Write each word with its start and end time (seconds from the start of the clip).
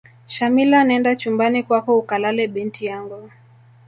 shamila 0.27 0.83
nenda 0.83 1.15
chumbani 1.15 1.63
kwako 1.63 1.97
ukalale 1.99 2.47
binti 2.47 2.85
yangu 2.85 3.29